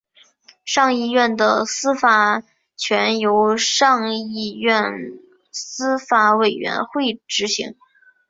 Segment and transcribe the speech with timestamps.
[0.65, 2.41] 上议院的司法
[2.75, 4.83] 权由上议院
[5.51, 7.75] 司法委员会执行。